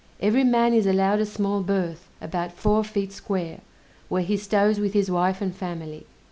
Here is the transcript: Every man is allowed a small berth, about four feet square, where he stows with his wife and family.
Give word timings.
Every 0.19 0.43
man 0.43 0.73
is 0.73 0.87
allowed 0.87 1.19
a 1.19 1.27
small 1.27 1.61
berth, 1.61 2.09
about 2.19 2.53
four 2.53 2.83
feet 2.83 3.11
square, 3.11 3.59
where 4.09 4.23
he 4.23 4.35
stows 4.35 4.79
with 4.79 4.93
his 4.93 5.11
wife 5.11 5.41
and 5.43 5.55
family. 5.55 6.07